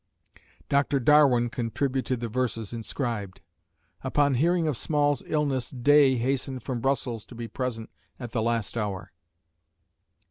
Dr. 0.67 0.99
Darwin 0.99 1.51
contributed 1.51 2.21
the 2.21 2.27
verses 2.27 2.73
inscribed. 2.73 3.41
Upon 4.03 4.33
hearing 4.33 4.67
of 4.67 4.75
Small's 4.75 5.21
illness 5.27 5.69
Day 5.69 6.15
hastened 6.15 6.63
from 6.63 6.79
Brussels 6.81 7.23
to 7.27 7.35
be 7.35 7.47
present 7.47 7.91
at 8.19 8.31
the 8.31 8.41
last 8.41 8.75
hour. 8.79 9.11